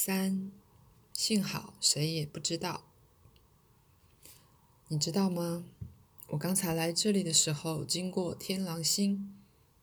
[0.00, 0.52] 三，
[1.12, 2.84] 幸好谁也不知道。
[4.86, 5.64] 你知道吗？
[6.28, 9.34] 我刚才来这里的时候，经过天狼星，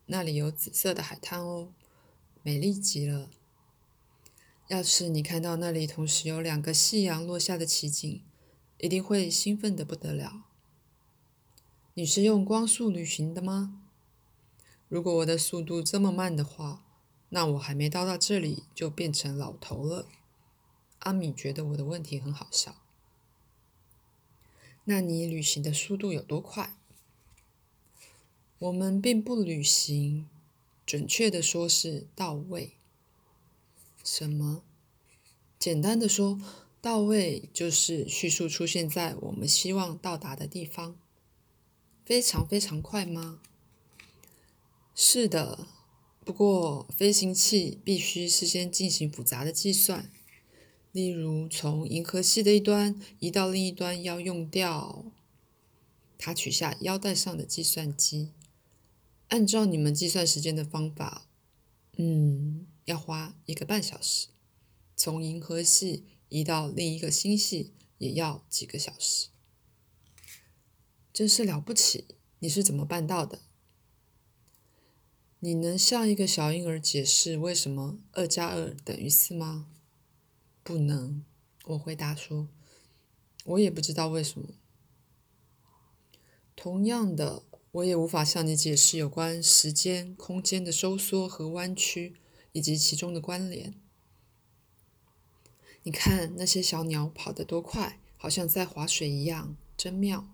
[0.06, 1.74] 那里有紫色的海滩哦，
[2.44, 3.30] 美丽极了。
[4.70, 8.24] 要是你看到那里同时有两个夕阳落下的奇景，
[8.78, 10.46] 一定会兴奋的不得了。
[11.94, 13.82] 你是用光速旅行的吗？
[14.88, 16.85] 如果我的速度这么慢的话，
[17.36, 20.08] 那我还没到到这里就变成老头了。
[21.00, 22.78] 阿米觉得我的问题很好笑。
[24.86, 26.78] 那你旅行的速度有多快？
[28.58, 30.30] 我们并不旅行，
[30.86, 32.78] 准确的说是到位。
[34.02, 34.64] 什么？
[35.60, 36.40] 简单的说，
[36.82, 40.98] 到位就是叙述出现在我们希望到达的地方。
[42.06, 43.42] 非常非常快吗？
[44.96, 45.68] 是的，
[46.26, 50.12] 不过飞行器必须事先进行复杂的计算，
[50.92, 55.06] 例如从银河系的一端移到另一端要用掉。
[56.18, 58.32] 他取下腰带上的计算机，
[59.28, 61.28] 按照你们计算时间的方法，
[61.98, 64.30] 嗯，要花一个半小时。
[64.96, 69.28] 从银河系移到另一个星系也要几个小时。
[71.14, 72.06] 真是了不起！
[72.40, 73.42] 你是怎么办到的？
[75.46, 79.68] 你能向一个小婴儿解释为什么二加二等于四吗？
[80.64, 81.24] 不能，
[81.66, 82.48] 我回答说，
[83.44, 84.56] 我也不知道为什么。
[86.56, 87.44] 同样的，
[87.74, 92.16] 我也无法向你解释有关时间、空间的收缩和弯曲
[92.54, 93.76] 以及其中的关联。
[95.84, 100.28] 你看那些小鸟跑得多快，好像在划水一样，真妙。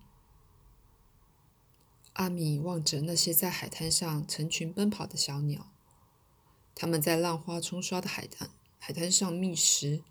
[2.13, 5.71] 阿米望着那些在海滩上成群奔跑的小鸟，
[6.75, 10.03] 它们在浪花冲刷的海滩海滩上觅食。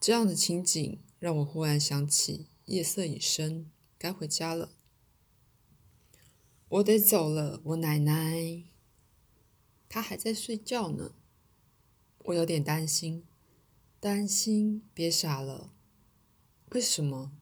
[0.00, 4.70] 这样的情景让我忽然想起夜色已深，该回家了。
[6.68, 8.62] 我得走了，我奶奶。
[9.88, 11.14] 她还在睡觉呢。
[12.26, 13.24] 我有点担心，
[13.98, 15.72] 担心，别傻了。
[16.72, 17.32] 为什么？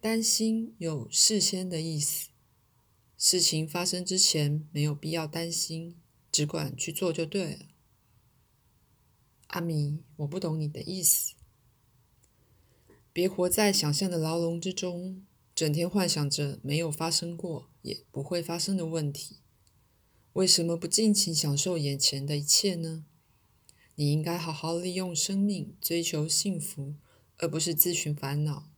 [0.00, 2.31] 担心有事先的意思。
[3.24, 5.96] 事情发生之前没有必要担心，
[6.32, 7.66] 只管去做就对了。
[9.46, 11.34] 阿米，我不懂你的意思。
[13.12, 15.24] 别活在想象的牢笼之中，
[15.54, 19.36] 整天幻想着没有发生过也不会发生的问题。
[20.32, 23.04] 为什么不尽情享受眼前的一切呢？
[23.94, 26.96] 你应该好好利用生命，追求幸福，
[27.36, 28.68] 而不是自寻烦恼。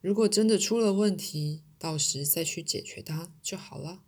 [0.00, 4.02] 如果真的出了问题，到时再去解决它就好了。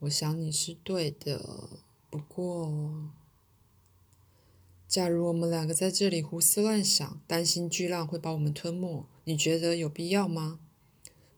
[0.00, 1.80] 我想你是对的，
[2.10, 3.10] 不过，
[4.86, 10.60] 假如我们两个在这里胡思乱想，担心巨浪会把我们吞没，你觉得有必要吗？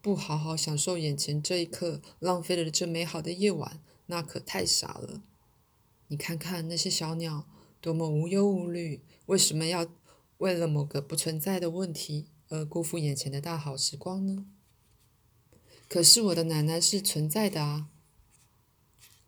[0.02, 5.22] 不好好享受眼前这一刻，浪费了这美好的夜晚，那可太傻了。
[6.08, 7.46] 你看看那些小鸟，
[7.80, 9.86] 多么无忧无虑，为什么要
[10.38, 12.26] 为了某个不存在的问题？
[12.48, 14.46] 而辜负眼前的大好时光呢？
[15.88, 17.88] 可是我的奶奶是存在的啊，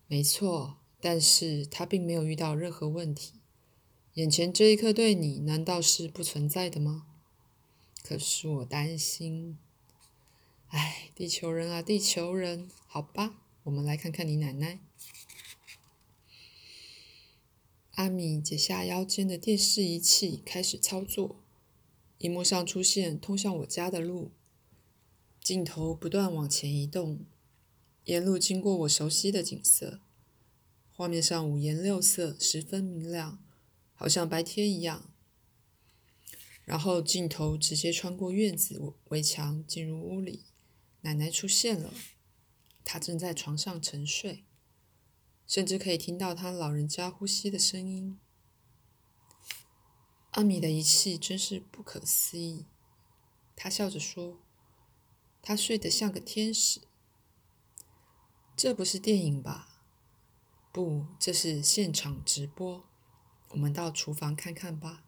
[0.07, 3.41] 没错，但是她并没有遇到任何问题。
[4.15, 7.07] 眼前这一刻对你难道是不存在的吗？
[8.03, 9.57] 可是我担心，
[10.67, 14.79] 哎，地球人啊，地球人，好吧，我们来看看你奶奶。
[17.95, 21.40] 阿米解下腰间的电视仪器，开始操作。
[22.21, 24.31] 荧幕上出现通向我家的路，
[25.41, 27.25] 镜头不断往前移动，
[28.03, 29.99] 沿路经过我熟悉的景色，
[30.91, 33.43] 画面上五颜六色，十分明亮，
[33.95, 35.11] 好像白天一样。
[36.63, 40.43] 然后镜头直接穿过院子围墙进入屋里，
[41.01, 41.91] 奶奶出现了，
[42.83, 44.43] 她正在床上沉睡，
[45.47, 48.19] 甚至可以听到她老人家呼吸的声音。
[50.31, 52.65] 阿米的仪器真是不可思议，
[53.55, 54.39] 他笑着说
[55.43, 56.81] ：“他睡得像个天使。”
[58.55, 59.81] 这不是电影吧？
[60.71, 62.85] 不，这是现场直播。
[63.49, 65.03] 我们到厨房看看吧。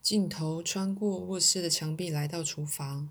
[0.00, 3.10] 镜头穿过卧室的墙壁来到厨房，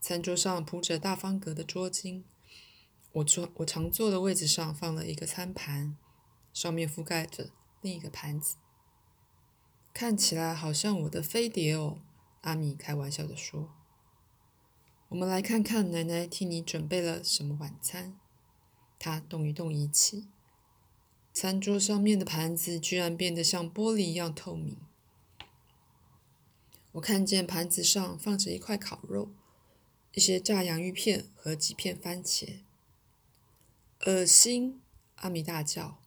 [0.00, 2.24] 餐桌上铺着大方格的桌巾，
[3.12, 5.96] 我坐我常坐的位置上放了一个餐盘，
[6.52, 7.50] 上面覆盖着
[7.80, 8.56] 另一个盘子。
[9.94, 12.00] 看起来好像我的飞碟哦，
[12.40, 13.70] 阿米开玩笑的说。
[15.08, 18.18] 我们来看看奶奶替你准备了什么晚餐。
[18.98, 20.28] 他动一动仪器，
[21.32, 24.78] 餐桌上面的盘子居然变得像玻璃一样透明。
[26.92, 29.32] 我看见盘子上放着一块烤肉、
[30.12, 32.60] 一些炸洋芋片和几片番茄。
[34.06, 34.80] 恶心！
[35.16, 36.00] 阿米大叫：“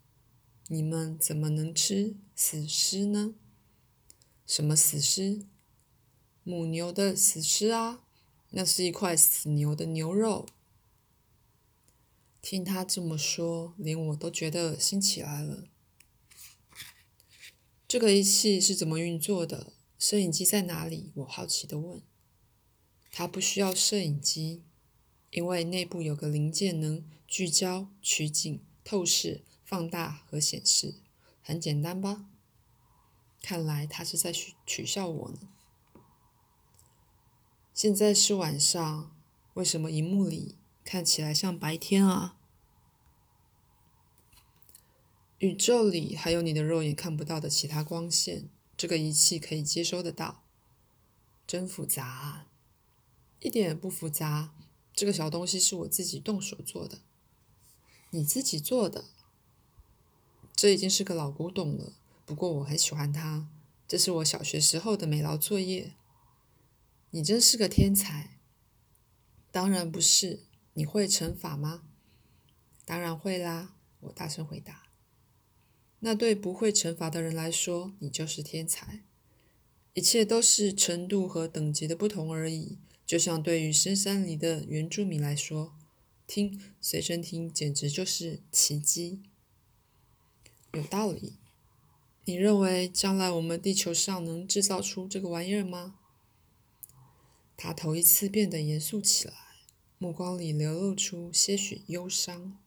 [0.68, 3.36] 你们怎么能吃死尸呢？
[4.46, 5.46] 什么死尸？
[6.44, 8.04] 母牛的死尸啊！
[8.52, 10.48] 那是一块死牛的牛肉。”
[12.42, 15.68] 听他这么说，连我都觉得恶心起来了。
[17.88, 19.74] 这个仪器是怎么运作的？
[19.98, 21.12] 摄影机在哪里？
[21.16, 22.02] 我好奇的问。
[23.12, 24.62] 它不需要摄影机，
[25.32, 30.96] 因为内部有个零件能聚焦、取景、透视、放大和显示，
[31.42, 32.30] 很简单吧？
[33.48, 35.38] 看来他是在取取笑我呢。
[37.76, 39.16] 现在是晚上，
[39.54, 40.56] 为什么荧幕里？
[40.84, 42.38] 看起来像白天啊！
[45.38, 50.42] 宇宙里还有你的肉眼看不到的其他光线，这个仪器可以接收得到。
[51.46, 52.48] 真复杂啊！
[53.42, 54.56] 一点也不复杂。
[54.96, 56.98] 这个小东西是我自己动手做的。
[58.10, 59.06] 你自己做的？
[60.56, 61.94] 这已经是个老古董了，
[62.26, 63.50] 不过我很喜欢它。
[63.88, 65.94] 这是我小学时候的美劳作业。
[67.12, 68.40] 你真是个天才。
[69.52, 70.42] 当然不是。
[70.78, 71.84] 你会乘法吗？
[72.84, 73.76] 当然会啦！
[74.02, 74.90] 我大声回答。
[76.00, 79.06] 那对不会乘法的人来说，你就是天才。
[79.94, 82.80] 一切都是程度和等级的不同而已。
[83.06, 85.78] 就像对于深山里的原住民来说，
[86.28, 89.24] 听随身听简直就是奇迹。
[90.74, 91.38] 有道理。
[92.28, 96.00] 你认为将来我们地球上能制造出这个玩意儿吗？
[97.56, 99.34] 他头一次变得严肃起来。
[100.00, 102.58] 目光里流露出些许忧伤。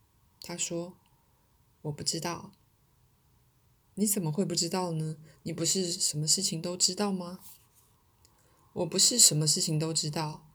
[0.40, 0.96] 他说
[1.82, 2.52] ：“我不知道。
[3.94, 5.16] 你怎么会不知道呢？
[5.42, 7.40] 你不是什么事情都知道吗？
[8.74, 10.48] 我不是什么事情都知道。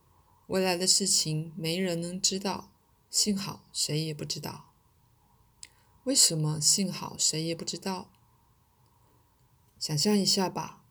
[0.47, 2.71] 未来的事情没人能知道。
[3.09, 4.73] 幸好谁也不知道。
[6.05, 8.12] 为什么幸好谁也不知道？
[9.83, 10.81] 想象一下吧。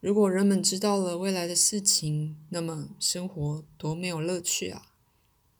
[0.00, 4.94] 如果人们知道了未来的事情，那么生活多没有乐趣啊！”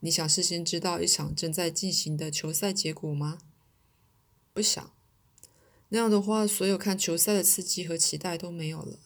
[0.01, 3.37] 你想事先知道一场正在进行的球赛结果吗？
[4.55, 4.91] 不想。
[5.91, 8.99] 那样的话，所有看球赛的刺激和期待都没有了。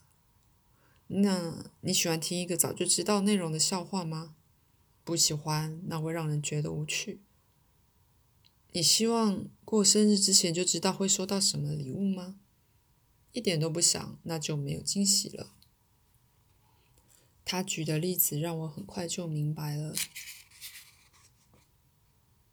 [1.09, 4.37] 那你喜欢听一个早就知道内容的笑话吗？
[5.03, 7.21] 不喜欢，那会让人觉得无趣。
[8.71, 12.37] 你希望过生日之前就知道会收到什么礼物吗？
[13.33, 15.55] 一点都不想，那就没有惊喜了。
[17.45, 19.95] 他举的例子让我很快就明白了。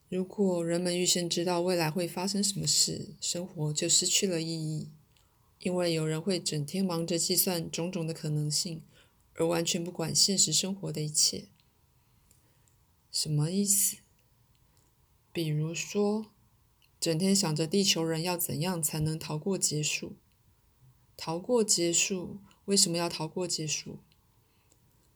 [0.09, 4.89] 如果人们预先知道未来会发生什么事，生活就失去了意义，
[5.59, 8.81] 因为有人会整天忙着计算种种的可能性，
[9.35, 11.49] 而完全不管现实生活的一切。
[13.11, 13.97] 什么意思？
[15.31, 16.31] 比如说，
[16.99, 20.15] 整天想着地球人要怎样才能逃过结束？
[21.21, 22.37] 逃过结束？
[22.63, 23.97] 为什么要逃过结束？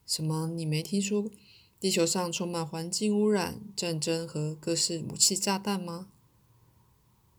[0.06, 0.50] 什么？
[0.50, 1.32] 你没听说？
[1.80, 6.10] 地球上充满环境污染、战争和各式武器炸弹吗？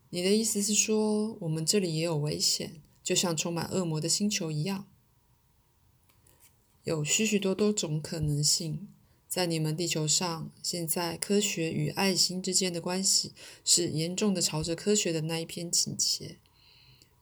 [0.09, 4.87] 你的意思是说，我们这里也有危险，就像充满恶魔的星球一样？
[6.83, 8.87] 有许许多多种可能性。
[9.27, 16.39] 在你们地球上，现在科学与爱心之间的关系是严重的朝着科学的那一边倾斜。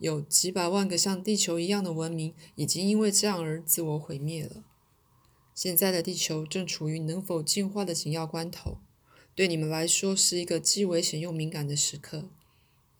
[0.03, 4.65] 有几百万个像地球一样的文明，已经因为这样而自我毁灭了。
[5.55, 8.79] 现在的地球正处于能否进化的紧要关头，
[9.33, 12.27] 对你们来说是一个既危险又敏感的时刻。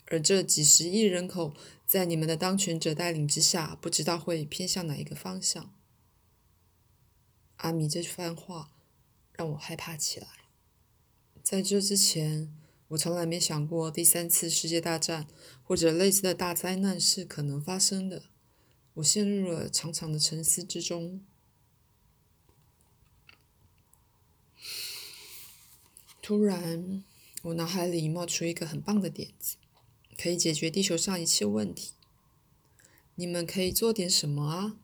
[0.05, 1.53] 而这几十亿人口，
[1.85, 5.73] 在你们的当权者带领之下，不知道会偏向哪一个方向。
[7.57, 8.71] 阿米这番话
[9.33, 10.27] 让我害怕起来。
[11.43, 12.55] 在这之前，
[12.93, 15.27] 我从来没想过第三次世界大战
[15.63, 18.23] 或者类似的大灾难是可能发生的。
[18.95, 21.19] 我陷入了长长的沉思之中。
[26.21, 27.03] 突然，
[27.41, 29.55] 我脑海里冒出一个很棒的点子，
[30.15, 31.93] 可以解决地球上一切问题。
[33.15, 34.77] 你们可以做点什么啊？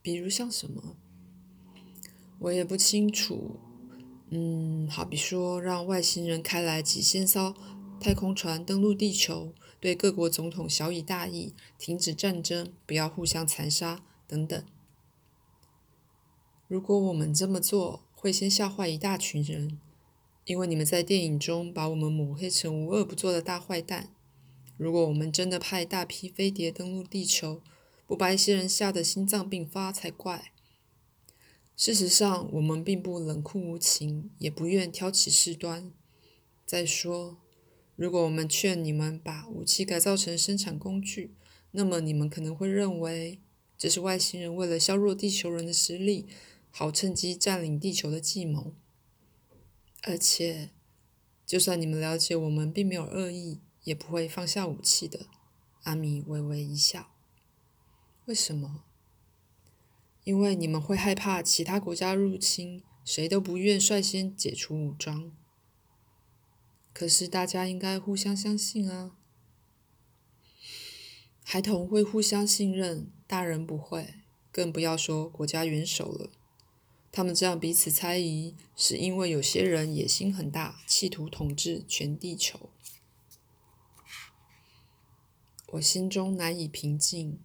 [0.00, 0.96] 比如像什么？
[2.38, 3.60] 我也不清楚。
[4.30, 7.54] 嗯，好比说，让外星人开来几千艘
[7.98, 14.62] 太空船登陆地球，对各国总统小以大义，停止战争，不要互相残杀，等等。
[16.66, 19.80] 如果我们这么做，会先吓坏一大群人。
[20.44, 24.14] 因为你们在电影中把我们抹黑成无恶不作的大坏蛋，
[24.76, 27.60] 如果我们真的派大批飞碟登陆地球，
[28.06, 30.52] 不把一些人吓得心脏病发才怪。
[31.78, 35.92] 事实上，我们并不冷酷无情，也不愿挑起事端。
[36.66, 37.38] 再说，
[37.94, 41.36] 如果我们劝你们把武器改造成生产工具，
[41.70, 43.40] 那么你们可能会认为
[43.78, 46.26] 这是外星人为了削弱地球人的实力，
[46.72, 48.74] 好趁机占领地球的计谋。
[50.02, 50.70] 而且，
[51.46, 55.28] 就算你们了解我们并没有恶意，也不会放下武器的。
[55.84, 57.14] 阿米微微一笑。
[58.24, 58.82] 为什么？
[60.28, 65.32] 因为你们会害怕其他国家入侵，谁都不愿率先解除武装。
[66.92, 69.16] 可是大家应该互相相信啊。
[71.42, 74.16] 孩童会互相信任，大人不会，
[74.52, 76.28] 更不要说国家元首了。
[77.10, 82.68] 他们这样彼此猜疑，是因为有些人野心很大，企图统治全地球。
[85.68, 87.40] 我心中难以平静。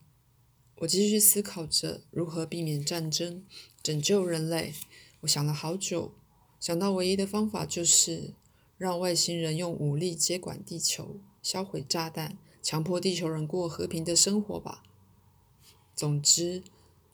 [0.83, 3.45] 我继续思考着如何避免战争，
[3.81, 4.73] 拯救人类。
[5.21, 6.13] 我想了好久，
[6.59, 8.33] 想到唯一的方法就是
[8.77, 14.83] 让外星人用武力接管地球，销毁炸弹，强迫地球人过和平的生活吧。
[15.95, 16.63] 总之，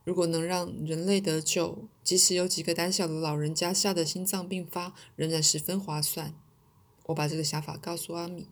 [0.03, 6.33] 如果能让人类得救，即使有几个胆小的老人家吓得心脏病发，仍然十分划算。
[7.07, 8.47] 我把这个想法告诉阿米，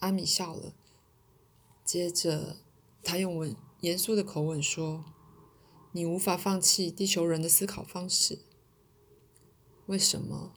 [0.00, 0.74] 阿米笑了，
[1.82, 2.56] 接着
[3.02, 3.56] 他用文。
[3.84, 5.04] 严肃的口吻说
[5.92, 8.38] ：“你无法放弃地球人的思考方式。
[9.84, 10.54] 为什么？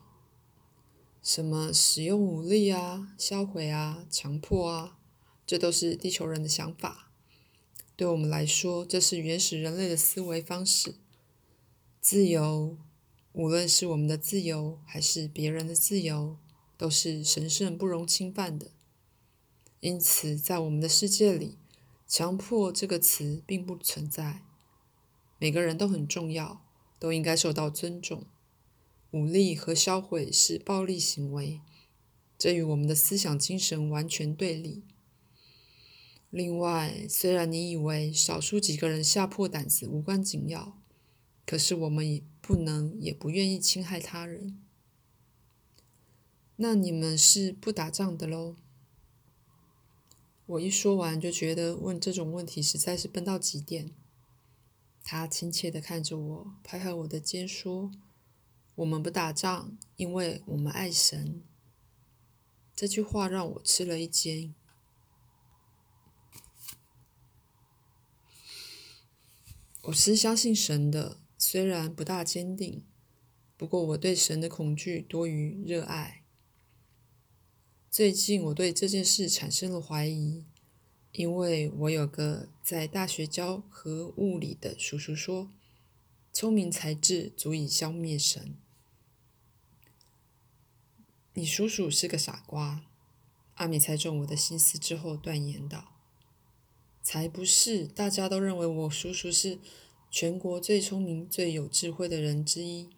[1.22, 4.98] 什么使用武力啊、销毁啊、强迫啊，
[5.46, 7.10] 这都是地球人的想法。
[7.94, 10.94] 对我们来说，这是原始人类的思维方式。
[12.00, 12.78] 自由，
[13.32, 16.38] 无论是我们的自由还是别人的自由，
[16.78, 18.70] 都是神圣不容侵犯的。
[19.80, 21.58] 因此，在我们的世界里。”
[22.08, 24.42] 强迫这个词并不存在，
[25.38, 26.64] 每个人都很重要，
[26.98, 28.24] 都应该受到尊重。
[29.10, 31.60] 武力和销毁是暴力行为，
[32.38, 34.84] 这与我们的思想精神完全对立。
[36.30, 40.78] 另外，虽然你以为少数几个人吓破胆子无关紧要，
[41.44, 44.58] 可是我们也不能也不愿意侵害他人。
[46.56, 48.56] 那你们是不打仗的喽？
[50.48, 53.94] 我一说完，就觉得问这种问题实在是笨到极点。
[55.04, 57.90] 他亲切地看着我，拍拍我的肩，说
[58.76, 61.42] ：“我们不打仗，因为我们爱神。”
[62.74, 64.54] 这句话让我吃了一惊。
[69.82, 72.86] 我是相信神的，虽然不大坚定，
[73.58, 76.24] 不过我对神的恐惧多于热爱。
[77.98, 80.44] 最近我对这件事产生了怀疑，
[81.10, 85.50] 因为我有个在大学教核物理的叔叔说，
[86.32, 88.54] 聪明才智足以消灭神。
[91.34, 92.84] 你叔叔是个傻瓜，
[93.54, 95.96] 阿米猜中我的心思之后断言道
[97.02, 99.58] ：“才不是，大家都认为我叔叔是
[100.08, 102.90] 全国最聪明、最有智慧的人之一。”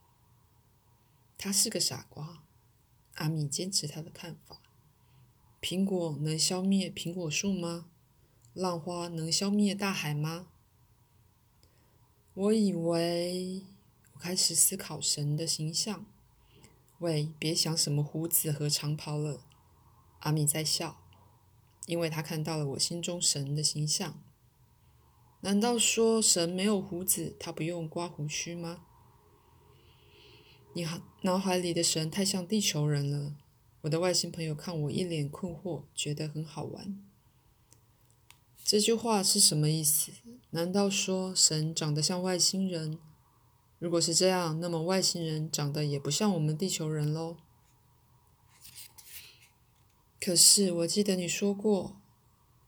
[1.38, 2.44] 他是个傻瓜，
[3.14, 4.59] 阿米坚持他的看法。
[5.60, 7.86] 苹果能消灭苹果树吗？
[8.54, 10.46] 浪花能消灭大海吗？
[12.32, 13.62] 我以为，
[14.14, 16.06] 我开始思考神的形象。
[17.00, 19.44] 喂，别想什么胡子和长袍了。
[20.20, 21.02] 阿米在笑，
[21.84, 24.18] 因为他看到了我心中神的形象。
[25.42, 28.86] 难道说神没有胡子，他不用刮胡须吗？
[30.72, 30.86] 你
[31.22, 33.34] 脑海里的神太像地球人了。
[33.82, 37.02] 我的外星朋友看我一脸困惑，觉得很好玩。
[38.62, 40.12] 这句话是什么意思？
[40.50, 42.98] 难道说神长得像外星人？
[43.78, 47.38] 如果是这样，那么外星人长得也不像我们地球人喽？
[50.20, 51.96] 可是我记得你说过，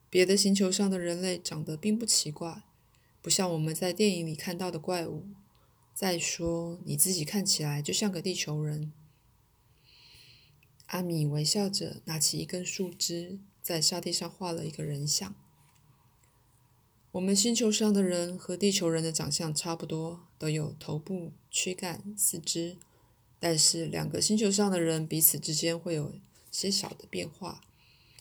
[0.08, 2.62] 别的星球上的人类长得并不奇怪，
[3.20, 5.26] 不像我们在电影里看到的怪物。
[5.92, 8.94] 再说你自己看起来就像个地球人。
[10.92, 15.34] 阿米微笑着拿起一根树枝，在沙地上画了一个人像。
[17.12, 22.76] 我们星球上的人和地球人的长相差不多，都有头部、躯干、四肢，
[23.40, 26.12] 但是两个星球上的人彼此之间会有
[26.50, 27.62] 些小的变化，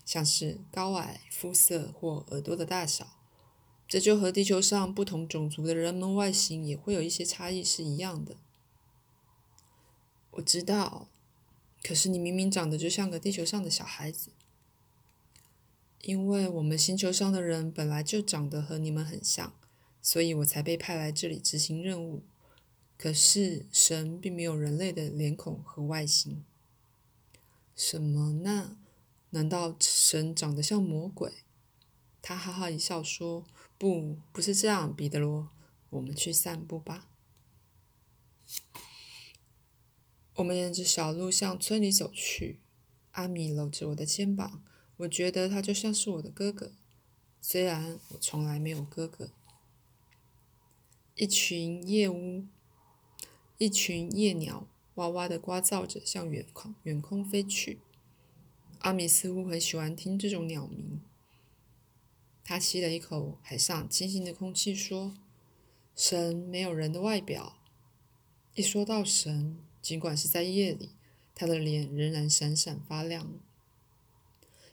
[0.05, 3.17] 像是高矮、肤色或耳朵的大小。
[3.85, 8.37] 这就和地球上不同种族的人们外形也会有一些差异是一样的。
[10.31, 11.09] 我知道。
[11.83, 14.31] 可是你明明长得就像个地球上的小孩子。
[16.01, 19.53] 因为我们星球上的人本来就长得和你们很像，
[20.01, 22.23] 所以我才被派来这里执行任务。
[22.97, 26.43] 可是神并没有人类的脸孔和外形。
[27.75, 28.77] 什么呢？
[29.31, 31.31] 难道神长得像魔鬼？
[32.21, 33.45] 他哈哈一笑说
[33.77, 35.49] ：“不，不是这样，彼得罗。
[35.91, 37.07] 我们去散步吧。”
[40.41, 42.59] 我们沿着小路向村里走去。
[43.11, 44.63] 阿米搂着我的肩膀，
[44.97, 46.73] 我觉得他就像是我的哥哥，
[47.39, 49.29] 虽然我从来没有哥哥。
[51.13, 52.45] 一群夜乌，
[53.59, 57.79] 一群夜鸟，哇哇的呱噪着，向远空远空飞去。
[58.79, 61.01] 阿米似乎很喜欢听这种鸟鸣。
[62.43, 65.13] 他吸了一口海上清新的空气，说
[65.95, 67.57] ：“神没有人的外表。”
[68.55, 70.91] 一说到神，尽管是在夜里，
[71.33, 73.33] 他的脸仍然闪闪发亮。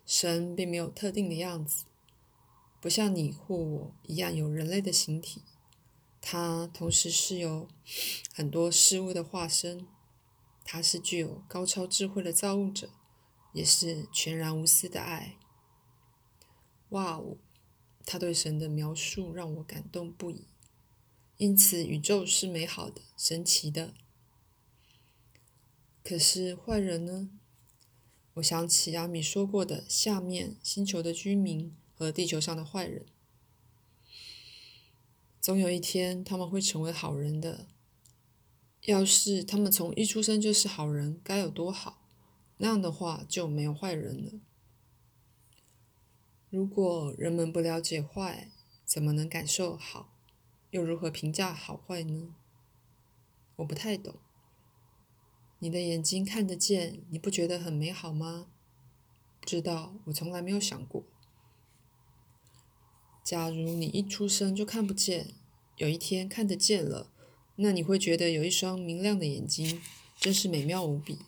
[0.06, 1.84] 神并没有特定的样子，
[2.80, 5.42] 不像你或我一样有人类的形体。
[6.20, 7.68] 他同时是有
[8.32, 9.86] 很多事物的化身。
[10.64, 12.90] 他是具有高超智慧的造物者。
[13.54, 15.36] 也是全然无私的爱。
[16.90, 17.38] 哇哦，
[18.04, 20.44] 他对神的描述让我感动不已。
[21.38, 23.94] 因此，宇宙是美好的、神奇的。
[26.08, 27.28] 可是坏人呢？
[28.36, 33.04] 我想起阿米说过的下面星球的居民和地球上的坏人。
[35.38, 37.66] 总有一天他们会成为好人的。
[38.86, 42.08] 要是他们从一出生就是好人，该有多好！
[42.56, 44.40] 那样的话就没有坏人了。
[46.48, 48.50] 如果人们不了解坏，
[48.82, 50.14] 怎么能感受好？
[50.70, 52.34] 又如何评价好坏呢？
[53.56, 54.14] 我不太懂。
[55.60, 58.46] 你的眼睛看得见，你不觉得很美好吗？
[59.44, 61.04] 知道，我从来没有想过。
[63.24, 65.34] 假如你一出生就看不见，
[65.76, 67.10] 有一天看得见了，
[67.56, 69.82] 那你会觉得有一双明亮的眼睛，
[70.18, 71.18] 真是美妙无比。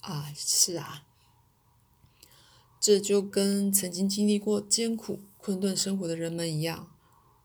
[0.00, 1.06] 啊，是啊，
[2.80, 6.92] 这就跟曾经经历过艰苦困顿生活的人们一样，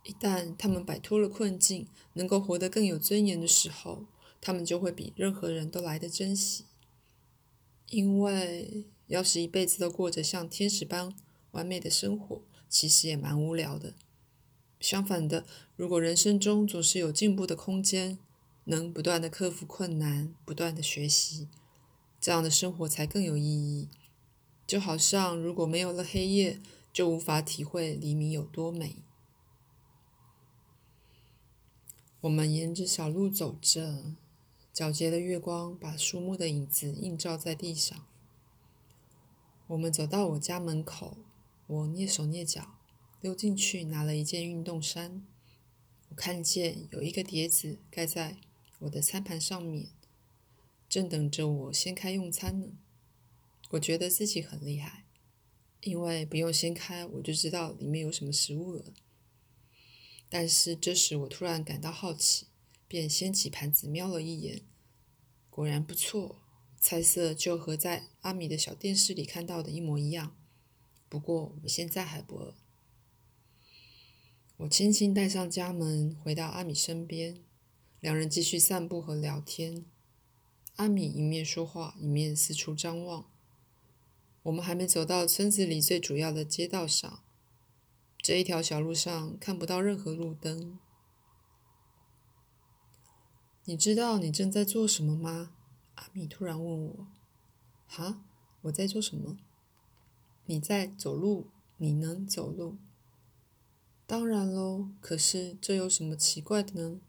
[0.03, 4.06] 一旦他们摆脱了困境，能够活得更有尊严的时候，
[4.45, 6.65] 他们就会比任何人都来得珍惜。
[7.88, 11.15] 因为要是一辈子都过着像天使般
[11.51, 13.93] 完美的生活，其实也蛮无聊的。
[14.82, 15.45] 相反的，
[15.77, 18.19] 如果人生中总是有进步的空间，
[18.65, 21.47] 能不断的克服困难，不断的学习。
[22.19, 23.88] 这样的生活才更有意义，
[24.67, 26.60] 就好像如果没有了黑夜，
[26.91, 28.97] 就无法体会黎明有多美。
[32.21, 34.15] 我们沿着小路走着，
[34.73, 38.07] 皎洁的月光把树木的影子映照在地上。
[39.67, 41.17] 我们走到我家门口，
[41.67, 42.79] 我蹑手蹑脚
[43.21, 45.23] 溜进去，拿了一件运动衫。
[46.09, 48.38] 我看见有一个碟子盖在
[48.79, 49.89] 我的餐盘上面。
[50.89, 52.67] 正等着我掀开用餐呢，
[53.69, 55.05] 我觉得自己很厉害，
[55.81, 58.86] 因为不用掀开我就知道里面有什么食物了。
[60.29, 62.47] 但是这时我突然感到好奇，
[62.93, 64.62] 便掀起盘子瞄了一眼，
[65.49, 66.43] 果然不错，
[66.79, 70.38] 菜色就和在阿米的小电视里看到的一模一样。
[71.10, 72.53] 不过我现在还不饿。
[74.58, 77.43] 我轻轻带上家门，回到阿米身边，
[77.99, 79.86] 两人继续散步和聊天。
[80.75, 83.27] 阿米一面说话，一面四处张望。
[84.43, 87.23] 我们还没走到村子里最主要的街道上，
[88.19, 90.77] 这一条小路上看不到任何路灯。
[93.65, 95.52] 你知道你正在做什么吗？
[95.95, 97.08] 阿米突然问我。
[97.88, 98.21] “哈，
[98.63, 99.38] 我在做什么
[100.47, 101.47] ？”“你在走路。
[101.78, 102.78] 你能走路
[104.06, 104.89] ？”“当然喽。
[104.99, 106.99] 可是这有什么奇怪的呢？”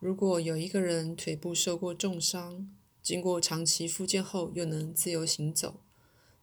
[0.00, 5.80] 如果有一个人腿部受过重伤，经过长期复健后又能自由行走，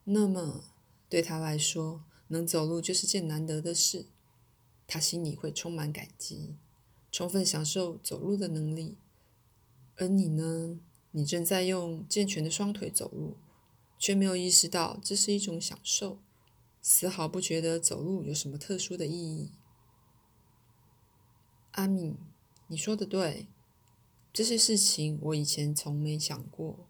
[0.04, 0.66] 那么
[1.10, 4.06] 对他来说，能走路就是件难得的事。
[4.86, 6.56] 他心里会充满感激，
[7.18, 8.96] 充分享受走路的能力。
[9.96, 10.80] 而你呢？
[11.10, 13.38] 你正在用健全的双腿走路，
[13.98, 16.20] 却没有意识到这是一种享受，
[16.80, 19.50] 丝毫不觉得走路有什么特殊的意义。
[21.72, 22.16] 阿敏。
[22.68, 23.48] 你说的对，
[24.32, 26.87] 这些事情我以前从没想过。